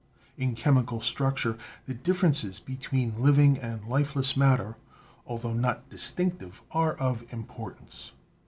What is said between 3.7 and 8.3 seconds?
lifeless matter, altho not distinctive, are of importance.